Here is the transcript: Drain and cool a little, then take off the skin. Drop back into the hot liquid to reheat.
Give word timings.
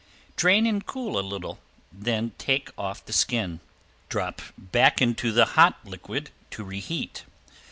Drain 0.35 0.65
and 0.65 0.83
cool 0.87 1.19
a 1.19 1.21
little, 1.21 1.59
then 1.93 2.31
take 2.39 2.71
off 2.75 3.05
the 3.05 3.13
skin. 3.13 3.59
Drop 4.09 4.41
back 4.57 4.99
into 4.99 5.31
the 5.31 5.45
hot 5.45 5.75
liquid 5.85 6.31
to 6.49 6.63
reheat. 6.63 7.23